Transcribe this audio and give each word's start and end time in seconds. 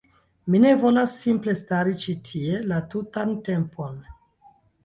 Mi 0.53 0.61
ne 0.63 0.71
volas 0.83 1.13
simple 1.25 1.55
stari 1.59 1.95
ĉi 2.05 2.17
tie 2.31 2.65
la 2.73 2.81
tutan 2.95 3.37
tempon. 3.51 4.05